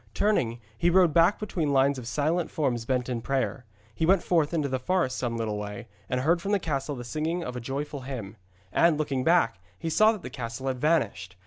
[0.15, 3.65] Turning, he rode back between lines of silent forms bent in prayer.
[3.93, 7.03] He went forth into the forest some little way, and heard from the castle the
[7.03, 8.35] singing of a joyful hymn.
[8.71, 11.35] And, looking back, he saw that the castle had vanished.